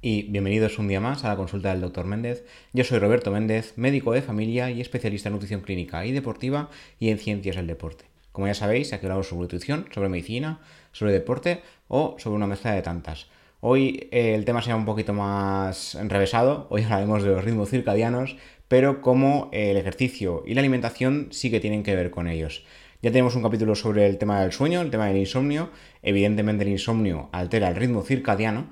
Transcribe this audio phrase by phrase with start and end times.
[0.00, 2.06] y bienvenidos un día más a la consulta del Dr.
[2.06, 2.44] Méndez.
[2.72, 6.70] Yo soy Roberto Méndez, médico de familia y especialista en nutrición clínica y deportiva
[7.00, 8.04] y en ciencias del deporte.
[8.30, 10.60] Como ya sabéis, aquí hablamos sobre nutrición, sobre medicina,
[10.92, 13.26] sobre deporte o sobre una mezcla de tantas.
[13.60, 18.36] Hoy eh, el tema será un poquito más enrevesado, hoy hablaremos de los ritmos circadianos,
[18.68, 22.64] pero cómo el ejercicio y la alimentación sí que tienen que ver con ellos.
[23.00, 25.70] Ya tenemos un capítulo sobre el tema del sueño, el tema del insomnio.
[26.02, 28.68] Evidentemente el insomnio altera el ritmo circadiano,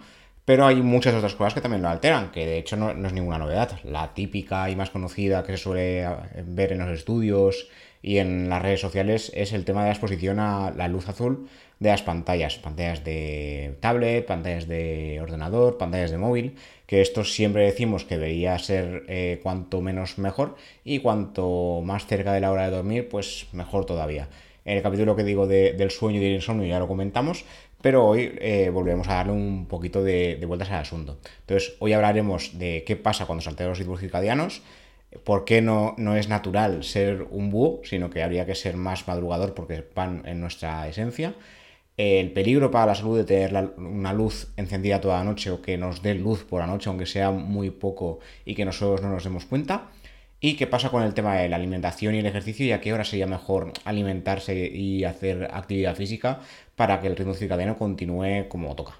[0.46, 3.36] pero hay muchas otras cosas que también lo alteran, que de hecho no, es ninguna
[3.36, 3.80] novedad.
[3.82, 6.06] La típica y más conocida que se suele
[6.46, 7.68] ver en los estudios
[8.00, 11.48] y en las redes sociales es el tema de la exposición a la luz azul
[11.80, 16.54] de las pantallas, pantallas de tablet, pantallas de ordenador, pantallas de móvil,
[16.86, 22.32] que esto siempre decimos que debería ser eh, cuanto menos mejor y cuanto más cerca
[22.32, 24.28] de la hora de dormir, pues mejor todavía.
[24.66, 27.44] En el capítulo que digo del sueño y del insomnio ya lo comentamos,
[27.82, 31.18] pero hoy eh, volveremos a darle un poquito de, vueltas al asunto.
[31.40, 34.62] Entonces, hoy hablaremos de qué pasa cuando se los ritmos circadianos,
[35.24, 39.06] por qué no, no es natural ser un búho, sino que habría que ser más
[39.08, 41.34] madrugador porque van en nuestra esencia
[41.96, 45.78] el peligro para la salud de tener una luz encendida toda la noche o que
[45.78, 49.24] nos dé luz por la noche, aunque sea muy poco y que nosotros no nos
[49.24, 49.88] demos cuenta.
[50.40, 52.92] Y qué pasa con el tema de la alimentación y el ejercicio y a qué
[52.92, 56.40] hora sería mejor alimentarse y hacer actividad física
[56.76, 58.96] para que el ritmo circadiano continúe como toca.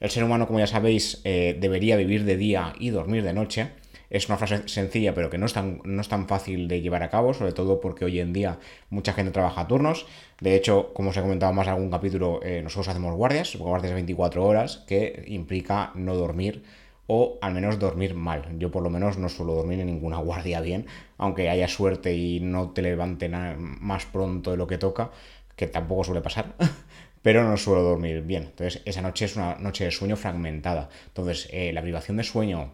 [0.00, 3.68] El ser humano, como ya sabéis, eh, debería vivir de día y dormir de noche
[4.10, 7.02] es una frase sencilla, pero que no es, tan, no es tan fácil de llevar
[7.02, 8.58] a cabo, sobre todo porque hoy en día
[8.90, 10.06] mucha gente trabaja a turnos.
[10.40, 13.90] De hecho, como os he comentado más en algún capítulo, eh, nosotros hacemos guardias, guardias
[13.90, 16.62] de 24 horas, que implica no dormir
[17.08, 18.46] o al menos dormir mal.
[18.58, 22.38] Yo por lo menos no suelo dormir en ninguna guardia bien, aunque haya suerte y
[22.38, 25.10] no te levanten más pronto de lo que toca,
[25.56, 26.54] que tampoco suele pasar.
[27.22, 28.44] pero no suelo dormir bien.
[28.44, 30.90] Entonces, esa noche es una noche de sueño fragmentada.
[31.08, 32.72] Entonces, eh, la privación de sueño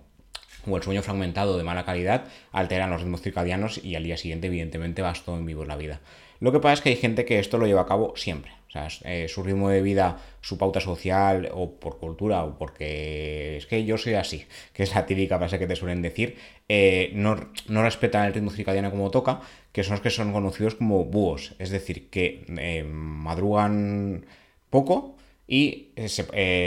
[0.67, 4.49] o el sueño fragmentado de mala calidad alteran los ritmos circadianos y al día siguiente
[4.49, 6.01] evidentemente vas todo en vivo en la vida.
[6.41, 8.53] Lo que pasa es que hay gente que esto lo lleva a cabo siempre.
[8.75, 13.67] Sea, eh, su ritmo de vida, su pauta social o por cultura o porque es
[13.67, 16.37] que yo soy así, que es la típica frase que te suelen decir,
[16.69, 17.37] eh, no,
[17.69, 21.55] respetan el ritmo circadiano como toca, que son los que son conocidos como búhos.
[21.61, 24.27] Es decir, que eh, madrugan
[24.71, 25.91] poco, y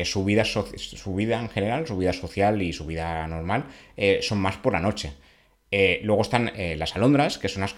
[0.05, 3.65] su, vida su vida en general, su vida social y su vida normal
[4.21, 5.13] son más por la noche.
[5.71, 7.73] Luego están las alondras, que son las,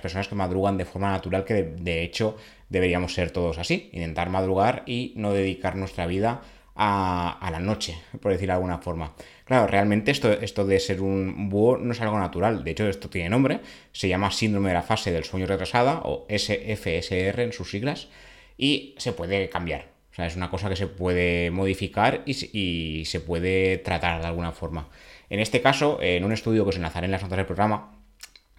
[0.00, 2.36] personas que madrugan de forma natural, que de, hecho
[2.68, 6.42] deberíamos ser todos así, intentar madrugar y no dedicar nuestra vida
[6.76, 9.14] a, la noche, por decir de alguna forma.
[9.44, 13.10] Claro, realmente esto, esto de ser un búho no es algo natural, de hecho esto
[13.10, 13.60] tiene nombre,
[13.92, 18.08] se llama síndrome de la fase del sueño retrasada o SFSR en sus siglas
[18.56, 19.94] y se puede cambiar.
[20.10, 24.52] O sea, es una cosa que se puede modificar y, se puede tratar de alguna
[24.52, 24.88] forma.
[25.30, 27.92] En este caso, en un estudio que os enlazaré en las notas del programa,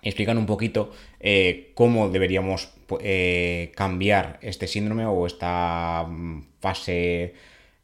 [0.05, 2.69] explican un poquito eh, cómo deberíamos
[3.01, 7.33] eh, cambiar este síndrome o esta mm, fase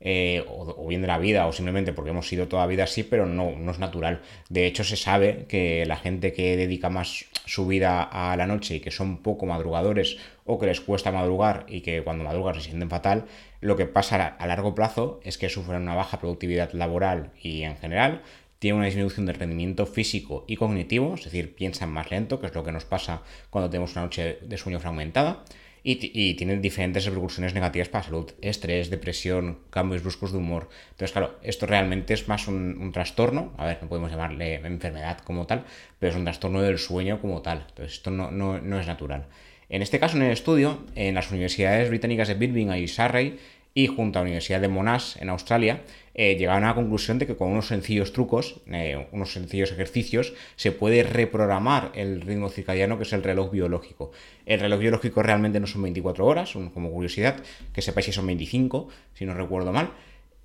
[0.03, 3.25] eh, o, bien de la vida, o simplemente porque hemos sido toda vida así, pero
[3.25, 4.21] no, no es natural.
[4.49, 8.75] De hecho, se sabe que la gente que dedica más su vida a la noche
[8.75, 12.61] y que son poco madrugadores o que les cuesta madrugar y que cuando madrugan se
[12.61, 13.25] sienten fatal,
[13.59, 17.77] lo que pasa a largo plazo es que sufren una baja productividad laboral y en
[17.77, 18.23] general,
[18.61, 22.53] tienen una disminución del rendimiento físico y cognitivo, es decir, piensan más lento, que es
[22.53, 25.43] lo que nos pasa cuando tenemos una noche de sueño fragmentada
[25.81, 28.31] y, tienen diferentes repercusiones negativas para la salud.
[28.39, 30.69] Estrés, depresión, cambios bruscos de humor.
[30.91, 35.47] Entonces, claro, esto realmente es más un, trastorno, a ver, no podemos llamarle enfermedad como
[35.47, 35.65] tal,
[35.97, 37.65] pero es un trastorno del sueño como tal.
[37.67, 39.25] Entonces, esto no, no, es natural.
[39.69, 43.39] En este caso, en el estudio, en las universidades británicas de Birmingham y Surrey,
[43.73, 45.81] y junto a la Universidad de Monash en Australia
[46.13, 50.33] eh, llegaron a la conclusión de que con unos sencillos trucos, eh, unos sencillos ejercicios,
[50.55, 54.11] se puede reprogramar el ritmo circadiano que es el reloj biológico.
[54.45, 57.37] El reloj biológico realmente no son 24 horas, como curiosidad,
[57.73, 59.91] que sepáis que son 25, si no recuerdo mal.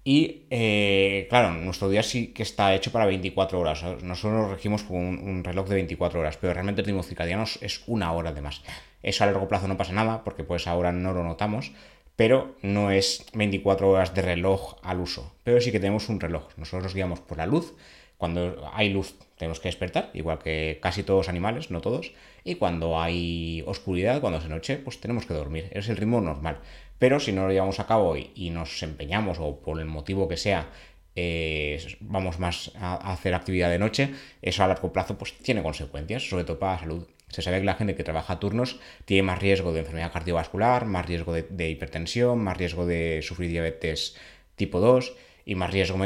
[0.04, 3.82] Y eh, claro, nuestro día sí que está hecho para 24 horas.
[4.04, 7.82] Nosotros nos regimos con un, reloj de 24 horas, pero realmente el ritmo circadiano es
[7.88, 8.62] una hora de más.
[9.02, 11.72] Eso a largo plazo no pasa nada, porque pues ahora no lo notamos,
[12.16, 15.34] pero no es 24 horas de reloj al uso.
[15.44, 16.48] Pero sí que tenemos un reloj.
[16.56, 17.74] Nosotros nos guiamos por la luz.
[18.16, 22.12] Cuando hay luz tenemos que despertar, igual que casi todos los animales, no todos.
[22.42, 25.68] Y cuando hay oscuridad, cuando es noche, pues tenemos que dormir.
[25.72, 26.60] Es el ritmo normal.
[26.98, 30.38] Pero si no lo llevamos a cabo y, nos empeñamos, o por el motivo que
[30.38, 30.70] sea,
[31.14, 36.26] eh, vamos más a, hacer actividad de noche, eso a largo plazo pues tiene consecuencias,
[36.26, 37.06] sobre todo para la salud.
[37.28, 40.87] Se sabe que la gente que trabaja a turnos tiene más riesgo de enfermedad cardiovascular,
[40.87, 44.17] más riesgo de, hipertensión, más riesgo de sufrir diabetes
[44.55, 45.14] tipo 2
[45.44, 45.99] y más riesgo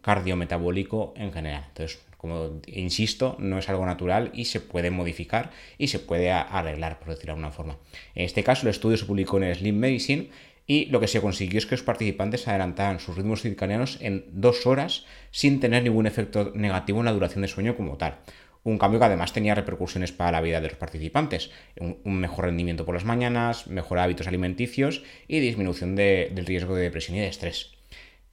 [0.00, 1.64] cardiometabólico en general.
[1.68, 6.98] Entonces, como insisto, no es algo natural y se puede modificar y se puede arreglar,
[6.98, 7.78] por decirlo de alguna forma.
[8.14, 10.30] En este caso, el estudio se publicó en Slim Medicine
[10.66, 14.66] y lo que se consiguió es que los participantes adelantaran sus ritmos circadianos en dos
[14.66, 18.18] horas sin tener ningún efecto negativo en la duración de sueño como tal.
[18.64, 21.50] Un cambio que además tenía repercusiones para la vida de los participantes.
[21.78, 27.16] Un, mejor rendimiento por las mañanas, mejor hábitos alimenticios y disminución del riesgo de depresión
[27.16, 27.72] y de estrés.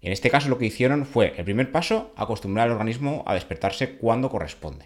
[0.01, 3.97] En este caso lo que hicieron fue, el primer paso, acostumbrar al organismo a despertarse
[3.97, 4.85] cuando corresponde.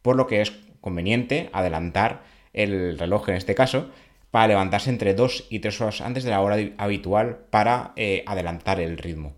[0.00, 3.90] Por lo que es conveniente adelantar el reloj en este caso
[4.30, 8.80] para levantarse entre 2 y 3 horas antes de la hora habitual para eh, adelantar
[8.80, 9.34] el ritmo,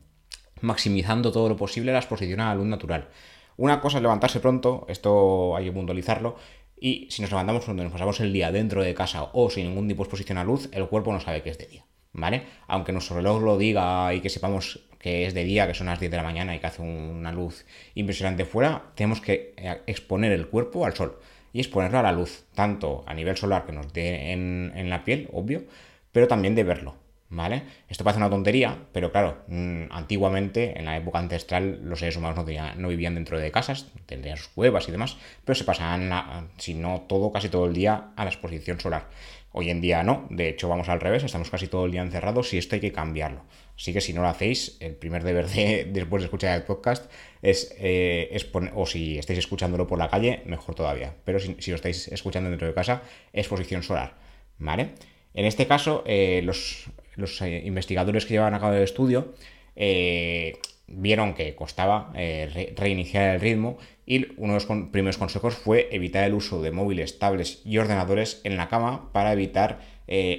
[0.61, 3.09] maximizando todo lo posible la exposición a la luz natural.
[3.57, 6.37] Una cosa es levantarse pronto, esto hay que puntualizarlo,
[6.79, 9.89] y si nos levantamos cuando nos pasamos el día dentro de casa o sin ningún
[9.89, 12.43] tipo de exposición a luz, el cuerpo no sabe que es de día, ¿vale?
[12.67, 16.01] Aunque nuestro reloj lo diga y que sepamos que es de día, que son las
[16.01, 17.65] 10 de la mañana y que hace una luz
[17.95, 21.19] impresionante fuera, tenemos que eh, exponer el cuerpo al sol
[21.53, 25.05] y exponerlo a la luz, tanto a nivel solar que nos dé en, en la
[25.05, 25.65] piel, obvio,
[26.13, 26.97] pero también de verlo,
[27.29, 27.63] ¿vale?
[27.89, 32.45] Esto parece una tontería, pero claro, mm, antiguamente, en la época ancestral, los seres humanos
[32.77, 37.05] no, vivían dentro de casas, tendrían sus cuevas y demás, pero se pasaban, si no
[37.09, 39.09] todo, casi todo el día a la exposición solar.
[39.53, 42.53] Hoy en día no, de hecho vamos al revés, estamos casi todo el día encerrados
[42.53, 43.43] y esto hay que cambiarlo.
[43.75, 47.11] Así que si no lo hacéis, el primer deber de, después de escuchar el podcast
[47.43, 48.37] es, eh,
[48.75, 51.15] o si estáis escuchándolo por la calle, mejor todavía.
[51.25, 53.03] Pero si, lo estáis escuchando dentro de casa,
[53.33, 54.15] exposición solar.
[54.59, 54.91] ¿Vale?
[55.35, 59.35] En este caso, eh, los, los eh, investigadores que llevaban a cabo el estudio
[59.75, 65.89] eh, vieron que costaba eh, reiniciar el ritmo y uno de los primeros consejos fue
[65.91, 69.81] evitar el uso de móviles, tablets y ordenadores en la cama para evitar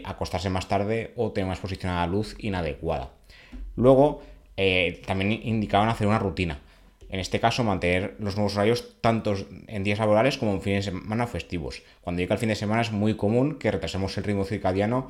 [0.06, 3.12] acostarse más tarde o tener una exposición a la luz inadecuada.
[3.76, 4.24] Luego,
[5.06, 6.62] también indicaban hacer una rutina.
[7.10, 9.36] En este caso, mantener los nuevos horarios tanto
[9.68, 11.84] en días laborales como en fines de semana festivos.
[12.00, 15.10] Cuando llega el fin de semana es muy común que retrasemos el ritmo circadiano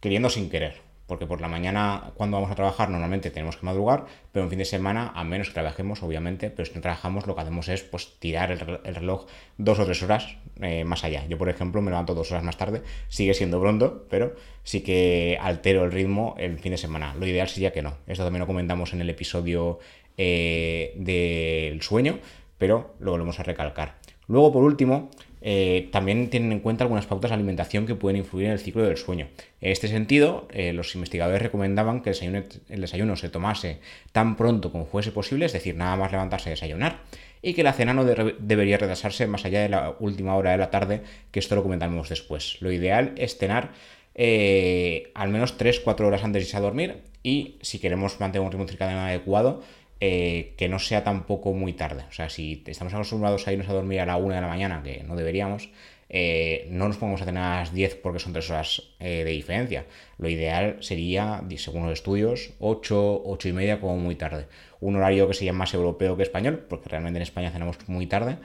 [0.00, 4.06] queriendo sin querer porque por la mañana cuando vamos a trabajar normalmente tenemos que madrugar,
[4.32, 7.34] pero en fin de semana, a menos que trabajemos, obviamente, pero si no trabajamos lo
[7.34, 9.26] que hacemos es pues tirar el, reloj
[9.58, 11.26] dos o tres horas eh, más allá.
[11.28, 15.38] Yo, por ejemplo, me levanto dos horas más tarde, sigue siendo pronto, pero sí que
[15.40, 17.14] altero el ritmo el fin de semana.
[17.18, 17.96] Lo ideal sería que no.
[18.06, 19.78] Esto también lo comentamos en el episodio
[20.16, 22.18] eh, del sueño,
[22.56, 24.03] pero lo volvemos a recalcar.
[24.28, 25.10] Luego, por último,
[25.46, 28.82] eh, también tienen en cuenta algunas pautas de alimentación que pueden influir en el ciclo
[28.82, 29.28] del sueño.
[29.60, 33.80] En este sentido, eh, los investigadores recomendaban que el desayuno, se tomase
[34.12, 37.00] tan pronto como fuese posible, es decir, nada más levantarse a desayunar,
[37.42, 40.70] y que la cena no debería retrasarse más allá de la última hora de la
[40.70, 42.56] tarde, que esto lo comentaremos después.
[42.60, 43.72] Lo ideal es cenar
[44.14, 48.52] eh, al menos 3-4 horas antes de irse a dormir y si queremos mantener un
[48.52, 49.62] ritmo circadiano adecuado,
[50.06, 52.04] eh, que no sea tampoco muy tarde.
[52.10, 54.82] O sea, si estamos acostumbrados a irnos a dormir a la 1 de la mañana,
[54.82, 55.70] que no deberíamos,
[56.10, 59.30] eh, no nos pongamos a tener a las 10 porque son 3 horas eh, de
[59.30, 59.86] diferencia.
[60.18, 64.46] Lo ideal sería, según los estudios, 8, 8 y media como muy tarde.
[64.78, 68.36] Un horario que sería más europeo que español, porque realmente en España cenamos muy tarde,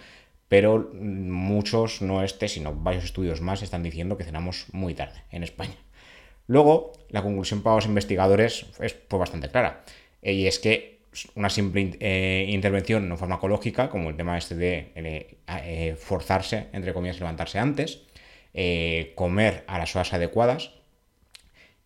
[0.48, 5.44] pero muchos, no este, sino varios estudios más, están diciendo que cenamos muy tarde en
[5.44, 5.76] España.
[6.48, 9.84] Luego, la conclusión para los investigadores es bastante clara,
[10.24, 10.99] y es que
[11.36, 16.94] una simple eh, intervención no farmacológica, como el tema este de eh, eh, forzarse, entre
[16.94, 18.04] comillas, levantarse antes,
[19.16, 20.72] comer a las horas adecuadas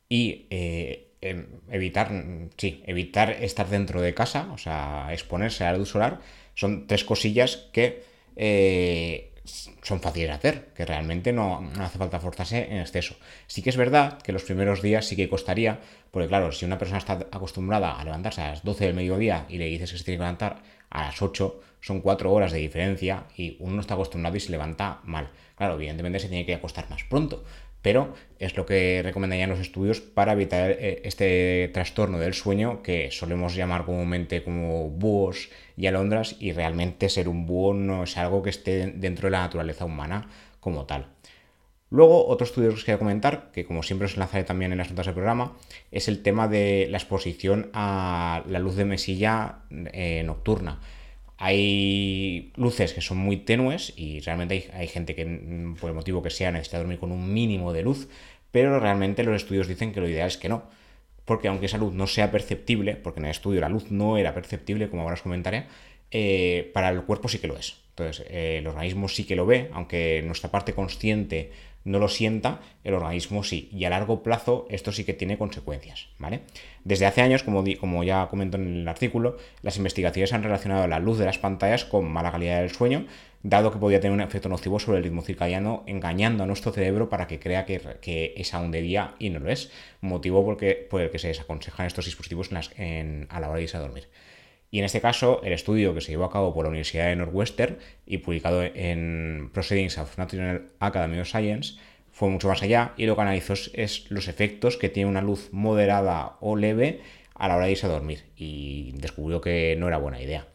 [0.10, 2.10] y em, evitar,
[2.58, 6.20] sí, evitar estar dentro de casa, o sea, exponerse a la luz solar,
[6.56, 8.04] son tres cosillas que
[9.46, 13.16] son fáciles de hacer, que realmente no, hace falta forzarse en exceso.
[13.48, 15.80] Sí que es verdad que los primeros días sí que costaría,
[16.12, 19.58] porque claro, si una persona está acostumbrada a levantarse a las 12 del mediodía y
[19.58, 23.26] le dices que se tiene que levantar a las 8, son 4 horas de diferencia
[23.36, 25.30] y uno no está acostumbrado y se levanta mal.
[25.58, 27.44] Claro, evidentemente se tiene que acostar más pronto,
[27.84, 33.12] pero es lo que recomendarían los estudios para evitar eh, este trastorno del sueño que
[33.12, 38.42] solemos llamar comúnmente como búhos y alondras y realmente ser un búho no es algo
[38.42, 41.08] que esté dentro de la naturaleza humana como tal.
[41.90, 44.90] Luego, otro estudio que os quería comentar, que como siempre os enlazaré también en las
[44.90, 45.56] notas del programa,
[45.92, 50.80] es el tema de la exposición a la luz de mesilla eh, nocturna.
[51.38, 56.22] Hay luces que son muy tenues y realmente hay, gente que, mm, por el motivo
[56.22, 58.08] que sea, necesita dormir con un mínimo de luz,
[58.52, 60.64] pero realmente los estudios dicen que lo ideal es que no.
[61.26, 64.34] Porque aunque esa luz no sea perceptible, porque en el estudio la luz no era
[64.34, 65.66] perceptible, como ahora os comentaré,
[66.12, 67.78] eh, para el cuerpo sí que lo es.
[67.90, 71.52] Entonces, eh, el organismo sí que lo ve, aunque nuestra parte consciente
[71.86, 73.70] no lo sienta, el organismo sí.
[73.72, 76.42] Y a largo plazo esto sí que tiene consecuencias, ¿vale?
[76.84, 81.00] Desde hace años, como, como ya comento en el artículo, las investigaciones han relacionado la
[81.00, 83.06] luz de las pantallas con mala calidad del sueño,
[83.42, 87.10] dado que podía tener un efecto nocivo sobre el ritmo circadiano, engañando a nuestro cerebro
[87.10, 90.44] para que crea que, es aún de día y no lo es, motivo
[90.90, 94.08] por el que se desaconsejan estos dispositivos a la hora de irse a dormir.
[94.74, 97.16] Y en este caso, el estudio que se llevó a cabo por la Universidad de
[97.16, 97.78] Northwestern
[98.08, 101.76] y publicado en Proceedings of National Academy of Science
[102.12, 105.50] fue mucho más allá y lo que analizó es los efectos que tiene una luz
[105.52, 107.02] moderada o leve
[107.36, 108.24] a la hora de irse a dormir.
[108.36, 110.48] Y descubrió que no era buena idea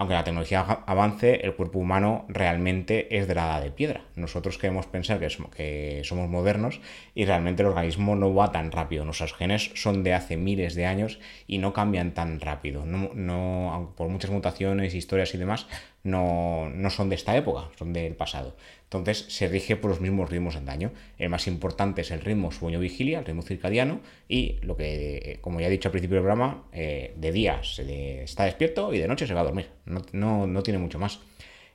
[0.00, 4.00] aunque la tecnología avance, el cuerpo humano realmente es de la edad de piedra.
[4.16, 6.80] Nosotros queremos pensar que somos, modernos
[7.14, 9.04] y realmente el organismo no va tan rápido.
[9.04, 12.86] Nuestros genes son de hace miles de años y no cambian tan rápido.
[12.86, 15.66] No, por muchas mutaciones, historias y demás,
[16.02, 18.56] no, no son de esta época, son del pasado.
[18.84, 20.92] Entonces se rige por los mismos ritmos en daño.
[21.18, 25.68] El más importante es el ritmo sueño-vigilia, el ritmo circadiano, y lo que, como ya
[25.68, 29.26] he dicho al principio del programa, eh, de día se está despierto y de noche
[29.26, 29.68] se va a dormir.
[30.12, 31.20] No, no tiene mucho más.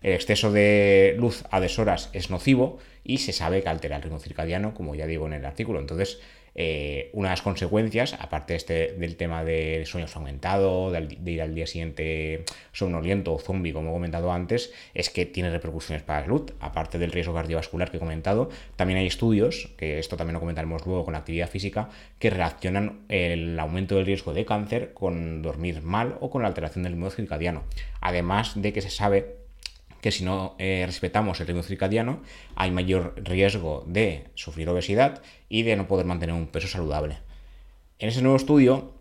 [0.02, 4.20] El exceso de luz a deshoras es nocivo y se sabe que altera el ritmo
[4.20, 5.80] circadiano, como ya digo en el artículo.
[5.80, 6.20] Entonces,
[6.56, 11.54] eh, una de las consecuencias, aparte este, del tema de sueño fragmentado, de, ir al
[11.54, 16.26] día siguiente somnoliento o zombie, como he comentado antes, es que tiene repercusiones para la
[16.26, 18.50] salud, aparte del riesgo cardiovascular que he comentado.
[18.78, 23.02] También hay estudios, que esto también lo comentaremos luego con la actividad física, que relacionan
[23.10, 27.12] el aumento del riesgo de cáncer con dormir mal o con la alteración del modo
[27.12, 27.64] circadiano.
[28.00, 29.45] Además de que se sabe
[30.02, 32.22] que si no eh, respetamos el ritmo circadiano
[32.56, 37.18] hay mayor riesgo de sufrir obesidad y de no poder mantener un peso saludable.
[38.00, 38.94] En ese nuevo estudio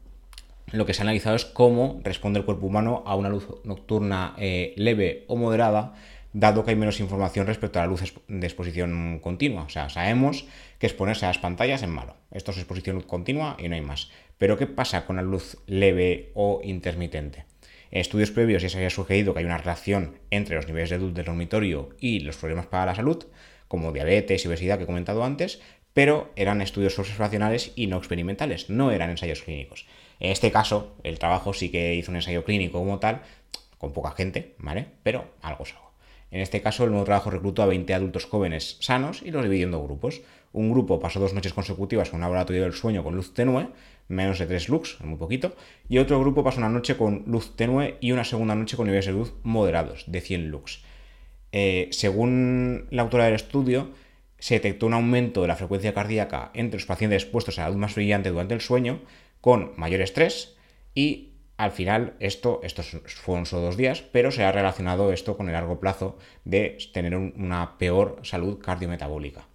[0.73, 4.35] lo que se ha analizado es cómo responde el cuerpo humano a una luz nocturna
[4.39, 5.95] eh, leve o moderada,
[6.33, 9.63] dado que hay menos información respecto a la luz de exposición continua.
[9.63, 10.47] O sea, sabemos
[10.79, 12.17] que exponerse a las pantallas es malo.
[12.33, 14.11] Esto es exposición continua y no hay más.
[14.39, 17.45] Pero ¿qué pasa con la luz leve o intermitente?
[17.95, 21.15] Estudios previos ya se había sugerido que hay una relación entre los niveles de luz
[21.15, 23.25] del dormitorio y los problemas para la salud,
[23.69, 25.61] como diabetes y obesidad que he comentado antes,
[25.93, 29.87] pero eran estudios observacionales y no experimentales, no eran ensayos clínicos.
[30.19, 33.23] En este caso, el trabajo sí que hizo un ensayo clínico como tal,
[33.79, 34.87] con poca gente, ¿vale?
[35.05, 35.93] Pero algo es algo.
[36.33, 39.69] En este caso, el nuevo trabajo reclutó a 20 adultos jóvenes sanos y los dividió
[39.69, 40.21] en grupos.
[40.53, 43.69] Un grupo pasó dos noches consecutivas en un laboratorio del sueño con luz tenue
[44.09, 45.55] menos de 3 lux, muy poquito,
[45.89, 49.07] y otro grupo pasa una noche con luz tenue y una segunda noche con niveles
[49.07, 50.83] de luz moderados, de 100 lux.
[51.53, 53.91] Eh, según la autora del estudio,
[54.39, 57.79] se detectó un aumento de la frecuencia cardíaca entre los pacientes expuestos a la luz
[57.79, 59.01] más brillante durante el sueño,
[59.41, 60.57] con mayor estrés,
[60.95, 65.47] y al final esto, estos fueron solo dos días, pero se ha relacionado esto con
[65.47, 69.47] el largo plazo de tener una peor salud cardiometabólica.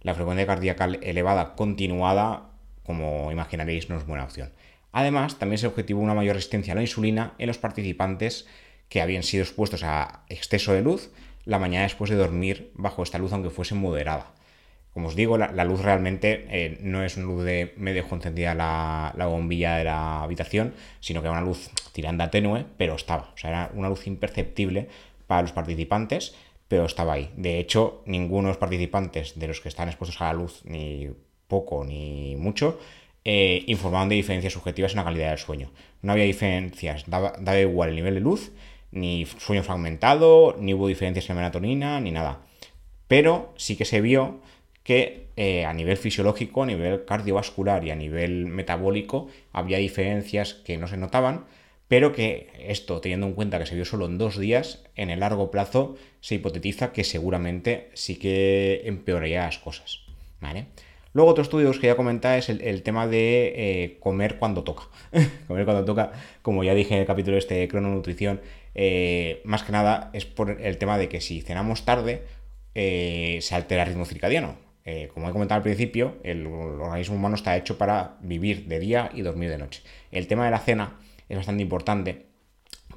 [0.00, 2.50] La frecuencia cardíaca elevada continuada
[2.86, 4.52] como imaginaréis, no es buena opción.
[4.92, 8.46] Además, también se objetivó una mayor resistencia a la insulina en los participantes
[8.88, 11.10] que habían sido expuestos a exceso de luz
[11.44, 14.32] la mañana después de dormir bajo esta luz, aunque fuese moderada.
[14.92, 18.54] Como os digo, la, luz realmente eh, no es una luz de me dejo encendida
[18.54, 23.30] la, bombilla de la habitación, sino que era una luz tiranda tenue, pero estaba.
[23.34, 24.88] O sea, era una luz imperceptible
[25.26, 26.34] para los participantes,
[26.66, 27.30] pero estaba ahí.
[27.36, 31.10] De hecho, ninguno de los participantes de los que están expuestos a la luz, ni
[31.48, 32.78] poco ni mucho,
[33.24, 35.70] eh, informaban de diferencias subjetivas en la calidad del sueño.
[36.02, 38.52] No había diferencias, daba, igual el nivel de luz,
[38.92, 42.40] ni sueño fragmentado, ni hubo diferencias en melatonina, ni nada.
[43.08, 44.40] Pero sí que se vio
[44.82, 50.78] que eh, a nivel fisiológico, a nivel cardiovascular y a nivel metabólico había diferencias que
[50.78, 51.46] no se notaban,
[51.88, 55.20] pero que esto, teniendo en cuenta que se vio solo en dos días, en el
[55.20, 60.06] largo plazo se hipotetiza que seguramente sí que empeoraría las cosas.
[60.40, 60.66] ¿vale?
[61.16, 64.82] Luego otro estudio que quería comentar es el, tema de eh, comer cuando toca.
[65.48, 68.42] comer cuando toca, como ya dije en el capítulo este de crononutrición,
[68.74, 72.24] eh, más que nada es por el tema de que si cenamos tarde,
[72.74, 74.58] eh, se altera el ritmo circadiano.
[75.14, 79.22] como he comentado al principio, el, organismo humano está hecho para vivir de día y
[79.22, 79.80] dormir de noche.
[80.12, 80.98] El tema de la cena
[81.30, 82.26] es bastante importante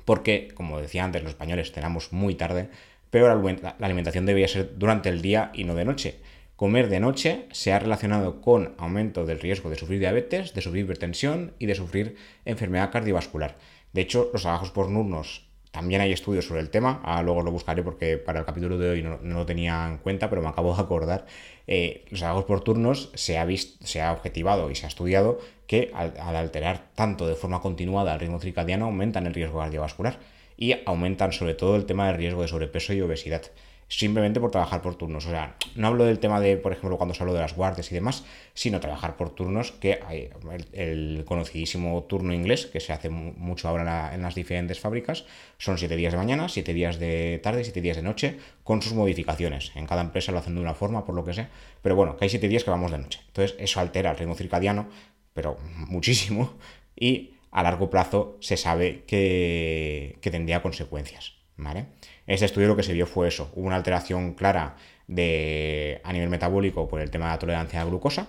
[0.04, 2.68] porque, como decía antes, los españoles cenamos muy tarde,
[3.12, 6.20] pero la alimentación debería ser durante el día y no de noche.
[6.60, 10.84] Comer de noche se ha relacionado con aumento del riesgo de sufrir diabetes, de sufrir
[10.84, 13.56] hipertensión y de sufrir enfermedad cardiovascular.
[13.94, 17.52] De hecho, los trabajos por nurnos también hay estudios sobre el tema, ah, luego lo
[17.54, 20.76] buscaré porque para el capítulo de hoy no, lo tenía en cuenta, pero me acabo
[20.76, 21.28] de acordar.
[21.66, 25.40] Eh, los trabajos por turnos se ha, visto, se ha objetivado y se ha estudiado
[25.66, 30.20] que al, alterar tanto de forma continuada el ritmo circadiano aumentan el riesgo cardiovascular.
[30.58, 33.44] y aumentan sobre todo el tema del riesgo de sobrepeso y obesidad
[33.90, 35.26] simplemente por trabajar por turnos.
[35.26, 37.92] O sea, no hablo del tema de, por ejemplo, cuando se hablo de las guardias
[37.92, 40.30] y demás, sino trabajar por turnos, que hay
[40.74, 45.26] el, conocidísimo turno inglés, que se hace mucho ahora en, las diferentes fábricas,
[45.58, 48.94] son 7 días de mañana, 7 días de tarde, 7 días de noche, con sus
[48.94, 49.72] modificaciones.
[49.76, 51.48] En cada empresa lo hacen de una forma, por lo que sé,
[51.82, 53.22] pero bueno, que hay 7 días que vamos de noche.
[53.28, 54.88] Entonces, eso altera el ritmo circadiano,
[55.34, 56.54] pero muchísimo,
[56.96, 61.40] y a largo plazo se sabe que, que tendría consecuencias.
[61.60, 61.88] ¿vale?
[62.30, 64.76] En este estudio lo que se vio fue eso, hubo una alteración clara
[65.08, 68.28] de, a nivel metabólico por el tema de la tolerancia a la glucosa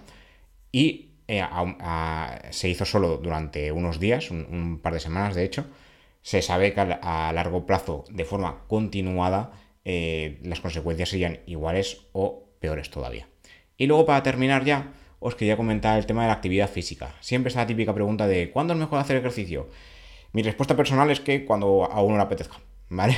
[0.72, 1.44] y eh,
[2.48, 5.66] se hizo solo durante unos días, un, par de semanas de hecho,
[6.22, 9.52] se sabe que a, largo plazo, de forma continuada,
[9.84, 13.28] eh, las consecuencias serían iguales o peores todavía.
[13.76, 17.16] Y luego para terminar ya, os quería comentar el tema de la actividad física.
[17.20, 19.68] Siempre está la típica pregunta de ¿cuándo es mejor hacer ejercicio?
[20.32, 22.60] Mi respuesta personal es que cuando a uno le apetezca.
[22.90, 23.16] ¿vale?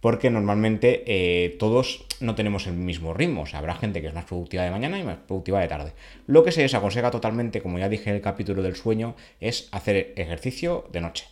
[0.00, 3.42] Porque normalmente eh, todos no tenemos el mismo ritmo.
[3.42, 5.92] O sea, habrá gente que es más productiva de mañana y más productiva de tarde.
[6.26, 10.14] Lo que se desaconseja totalmente, como ya dije en el capítulo del sueño, es hacer
[10.16, 11.26] ejercicio de noche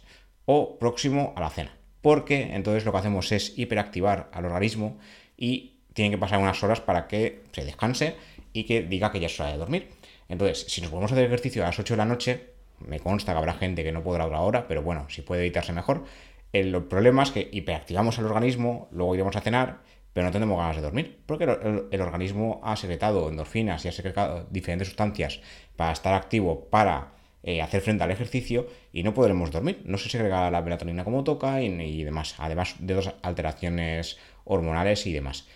[0.45, 1.77] o próximo a la cena.
[2.03, 4.99] Porque entonces lo que hacemos es hiperactivar al organismo
[5.37, 8.15] y tienen que pasar unas horas para que se descanse
[8.53, 9.89] y que diga que ya es hora de dormir.
[10.29, 12.41] Entonces, si nos podemos hacer ejercicio a las 8 de la noche,
[12.87, 15.73] me consta que habrá gente que no podrá otra hora, pero bueno, si puede evitarse
[15.73, 16.05] mejor.
[16.53, 20.77] El problema es que hiperactivamos el organismo, luego iremos a cenar, pero no tenemos ganas
[20.77, 25.41] de dormir, porque el, organismo ha secretado endorfinas y ha secretado diferentes sustancias
[25.77, 27.13] para estar activo, para
[27.43, 29.83] eh, hacer frente al ejercicio y no podremos dormir.
[29.85, 35.13] No se segrega la melatonina como toca y, demás, además de dos alteraciones hormonales y
[35.13, 35.47] demás.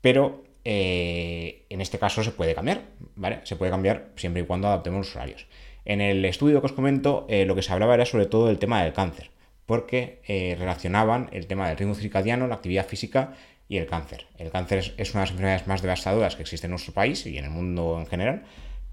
[0.00, 2.82] Pero eh, en este caso se puede cambiar,
[3.16, 3.40] ¿vale?
[3.44, 5.46] Se puede cambiar siempre y cuando adaptemos los horarios.
[5.86, 8.58] En el estudio que os comento, eh, lo que se hablaba era sobre todo del
[8.58, 9.30] tema del cáncer
[9.68, 13.34] porque eh, relacionaban el tema del ritmo circadiano, la actividad física
[13.68, 14.24] y el cáncer.
[14.38, 17.36] El cáncer es, una de las enfermedades más devastadoras que existe en nuestro país y
[17.36, 18.44] en el mundo en general,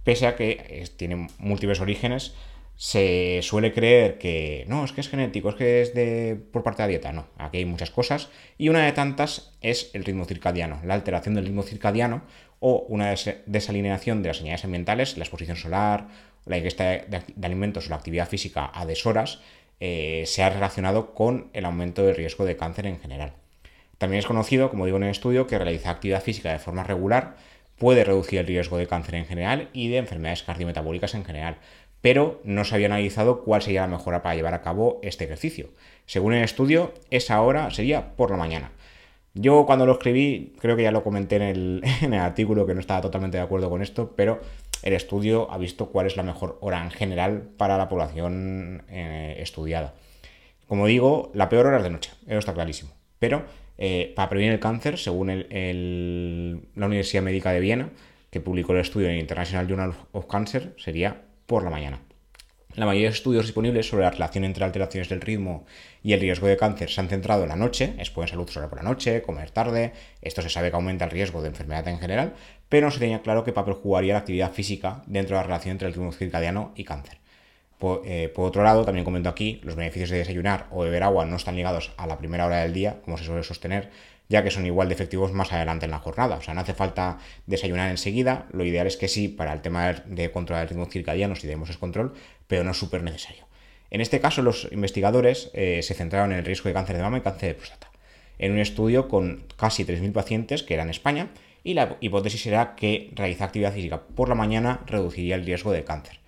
[0.03, 2.33] pese a que tiene múltiples orígenes.
[2.75, 6.81] Se suele creer que no, es que es genético, es que es de, por parte
[6.81, 7.13] de la dieta.
[7.13, 11.35] No, aquí hay muchas cosas y una de tantas es el ritmo circadiano, la alteración
[11.35, 12.23] del ritmo circadiano
[12.59, 16.09] o una desalineación de las señales ambientales, la exposición solar,
[16.45, 19.39] la ingesta de alimentos o la actividad física a deshoras
[19.79, 23.33] eh, se ha relacionado con el aumento del riesgo de cáncer en general.
[23.97, 27.37] También es conocido, como digo en el estudio, que realizar actividad física de forma regular
[27.77, 31.57] puede reducir el riesgo de cáncer en general y de enfermedades cardiometabólicas en general,
[32.01, 35.69] pero no se había analizado cuál sería la mejora para llevar a cabo este ejercicio.
[36.05, 38.71] Según el estudio, esa hora sería por la mañana.
[39.33, 42.73] Yo cuando lo escribí, creo que ya lo comenté en el, en el artículo que
[42.73, 44.39] no estaba totalmente de acuerdo con esto, pero
[44.85, 49.35] el estudio ha visto cuál es la mejor hora en general para la población eh,
[49.39, 49.95] estudiada.
[50.67, 52.91] Como digo, la peor hora es de noche, eso está clarísimo.
[53.19, 53.43] Pero
[53.77, 57.89] eh, para prevenir el cáncer, según la Universidad Médica de Viena,
[58.29, 61.99] que publicó el estudio en International Journal of Cancer, sería por la mañana.
[62.75, 65.65] La mayoría de estudios disponibles sobre la relación entre alteraciones del ritmo
[66.03, 68.77] y el riesgo de cáncer se han centrado en la noche, exponer salud sobre por
[68.77, 72.33] la noche, comer tarde, esto se sabe que aumenta el riesgo de enfermedad en general,
[72.67, 75.71] pero no se tenía claro qué papel jugaría la actividad física dentro de la relación
[75.71, 77.17] entre el ritmo circadiano y cáncer.
[78.05, 81.35] Eh, por, otro lado, también comento aquí, los beneficios de desayunar o beber agua no
[81.35, 83.89] están ligados a la primera hora del día, como se suele sostener,
[84.29, 86.37] ya que son igual de efectivos más adelante en la jornada.
[86.37, 89.93] O sea, no hace falta desayunar enseguida, lo ideal es que sí, para el tema
[89.93, 92.13] de controlar el ritmo circadiano, si tenemos ese control,
[92.47, 93.45] pero no es súper necesario.
[93.91, 97.19] En este caso, los investigadores eh, se centraron en el riesgo de cáncer de mama
[97.19, 97.91] y cáncer de próstata,
[98.39, 101.29] en un estudio con casi 3.000 pacientes que eran en España,
[101.63, 105.83] y la hipótesis era que realizar actividad física por la mañana reduciría el riesgo de
[105.83, 106.19] cáncer.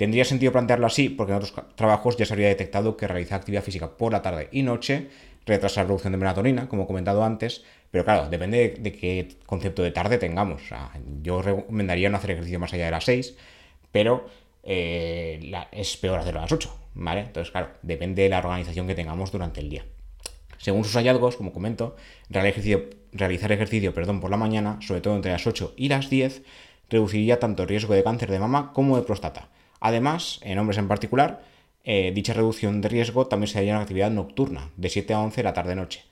[0.00, 3.62] Tendría sentido plantearlo así porque en otros trabajos ya se había detectado que realizar actividad
[3.62, 5.08] física por la tarde y noche
[5.46, 9.82] retrasa la producción de melatonina, como he comentado antes, pero claro, depende de, qué concepto
[9.82, 10.62] de tarde tengamos.
[11.22, 13.36] yo recomendaría no hacer ejercicio más allá de las 6,
[13.90, 14.26] pero
[14.62, 17.22] eh, es peor hacerlo a las 8, ¿vale?
[17.22, 19.84] Entonces, claro, depende de la organización que tengamos durante el día.
[20.58, 21.96] Según sus hallazgos, como comento,
[22.28, 26.42] realizar ejercicio, perdón, por la mañana, sobre todo entre las 8 y las 10,
[26.90, 29.48] reduciría tanto el riesgo de cáncer de mama como de próstata.
[29.80, 31.42] Además, en hombres en particular,
[31.84, 35.36] eh, dicha reducción de riesgo también se haría en actividad nocturna, de 7 a 11
[35.36, 36.04] de la tarde-noche.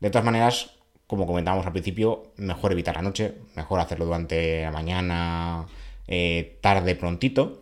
[0.00, 0.74] De todas maneras,
[1.06, 5.66] como comentábamos al principio, mejor evitar la noche, mejor hacerlo durante la mañana,
[6.08, 7.60] eh, tarde, prontito,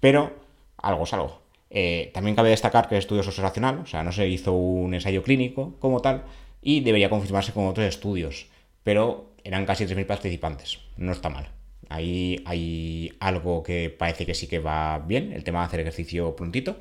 [0.00, 0.32] pero
[0.78, 1.40] algo es algo.
[1.70, 4.94] Eh, también cabe destacar que el estudio es observacional, o sea, no se hizo un
[4.94, 6.24] ensayo clínico como tal
[6.62, 8.46] y debería confirmarse con otros estudios,
[8.84, 11.57] pero eran casi 3.000 participantes, no está mal.
[11.88, 16.36] Ahí hay algo que parece que sí que va bien, el tema de hacer ejercicio
[16.36, 16.76] prontito,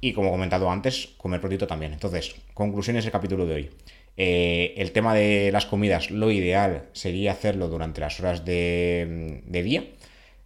[0.00, 1.92] Y como he comentado antes, comer prontito también.
[1.92, 3.70] Entonces, conclusiones del capítulo de hoy.
[4.16, 9.84] Eh, el tema de las comidas, lo ideal sería hacerlo durante las horas de, día.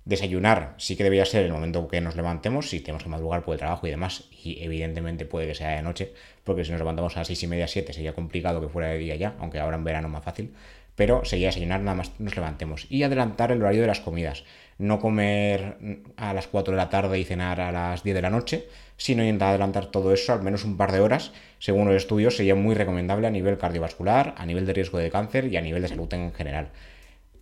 [0.05, 3.55] Desayunar sí que debería ser el momento que nos levantemos, si tenemos que madrugar por
[3.55, 7.17] el trabajo y demás, y evidentemente puede que sea de noche, porque si nos levantamos
[7.17, 9.77] a las 6 y media, 7 sería complicado que fuera de día ya, aunque ahora
[9.77, 10.53] en verano más fácil,
[10.97, 12.87] pero sería desayunar nada más nos levantemos.
[12.91, 14.45] Y adelantar el horario de las comidas,
[14.79, 15.77] no comer
[16.17, 19.23] a las 4 de la tarde y cenar a las 10 de la noche, sino
[19.23, 22.75] intentar adelantar todo eso al menos un par de horas, según los estudios, sería muy
[22.75, 26.13] recomendable a nivel cardiovascular, a nivel de riesgo de cáncer y a nivel de salud
[26.13, 26.69] en general.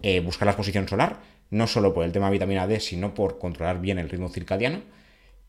[0.02, 1.18] Eh, buscar la exposición solar,
[1.50, 4.82] no solo por el tema de vitamina D, sino por controlar bien el ritmo circadiano.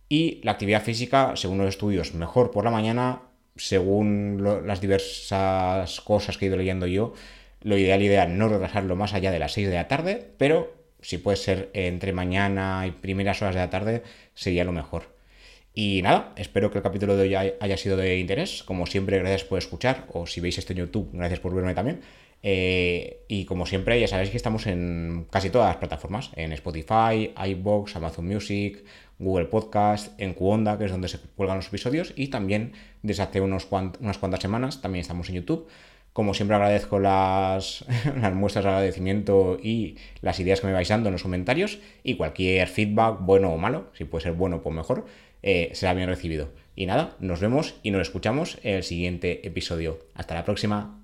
[0.07, 3.21] Y la actividad física, según los estudios, mejor por la mañana,
[3.55, 7.13] según las diversas cosas que he ido leyendo yo,
[7.61, 11.17] lo ideal, ideal, no retrasarlo más allá de las 6 de la tarde, pero si
[11.17, 15.17] puede ser entre mañana y primeras horas de la tarde, sería lo mejor.
[15.73, 18.63] Y nada, espero que el capítulo de hoy haya sido de interés.
[18.63, 22.01] Como siempre, gracias por escuchar, o si veis esto en YouTube, gracias por verme también.
[22.41, 27.33] Eh, y como siempre, ya sabéis que estamos en casi todas las plataformas, en Spotify,
[27.35, 28.83] iBox, Amazon Music,
[29.19, 33.41] Google Podcast, en Cuonda, que es donde se cuelgan los episodios, y también desde hace
[33.41, 35.67] unas cuantas semanas también estamos en YouTube.
[36.19, 37.85] Como siempre agradezco las,
[38.21, 42.15] las, muestras de agradecimiento y las ideas que me vais dando en los comentarios y
[42.15, 45.05] cualquier feedback, bueno o malo, si puede ser bueno pues mejor,
[45.43, 46.49] eh, será bien recibido.
[46.75, 49.99] Y nada, nos vemos y nos escuchamos en el siguiente episodio.
[50.13, 50.98] Hasta la próxima.